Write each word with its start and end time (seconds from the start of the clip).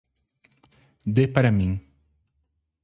Dê 1.15 1.25
para 1.35 1.51
mim 1.57 1.71